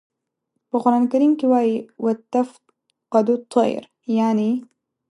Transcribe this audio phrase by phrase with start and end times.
[0.69, 3.81] په قرآن کریم کې وایي "و تفقد الطیر"
[4.17, 4.51] یانې.